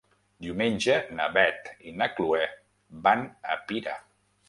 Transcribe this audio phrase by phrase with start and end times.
[0.45, 2.43] Diumenge na Beth i na Chloé
[3.07, 3.25] van
[3.59, 3.99] a Pira.